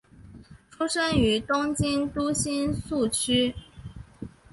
[0.71, 3.53] 出身于东京都新宿区。